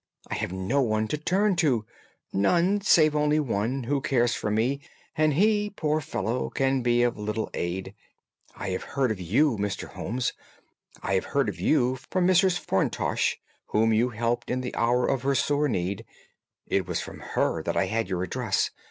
I 0.31 0.33
have 0.33 0.51
no 0.51 0.81
one 0.81 1.07
to 1.09 1.17
turn 1.19 1.55
to—none, 1.57 2.81
save 2.81 3.15
only 3.15 3.39
one, 3.39 3.83
who 3.83 4.01
cares 4.01 4.33
for 4.33 4.49
me, 4.49 4.81
and 5.15 5.35
he, 5.35 5.69
poor 5.69 6.01
fellow, 6.01 6.49
can 6.49 6.81
be 6.81 7.03
of 7.03 7.19
little 7.19 7.51
aid. 7.53 7.93
I 8.55 8.69
have 8.69 8.81
heard 8.81 9.11
of 9.11 9.19
you, 9.21 9.57
Mr. 9.59 9.89
Holmes; 9.89 10.33
I 11.03 11.13
have 11.13 11.25
heard 11.25 11.49
of 11.49 11.59
you 11.59 11.99
from 12.09 12.25
Mrs. 12.25 12.57
Farintosh, 12.57 13.35
whom 13.67 13.93
you 13.93 14.09
helped 14.09 14.49
in 14.49 14.61
the 14.61 14.75
hour 14.75 15.05
of 15.05 15.21
her 15.21 15.35
sore 15.35 15.67
need. 15.67 16.03
It 16.65 16.87
was 16.87 16.99
from 16.99 17.19
her 17.19 17.61
that 17.61 17.77
I 17.77 17.85
had 17.85 18.09
your 18.09 18.23
address. 18.23 18.71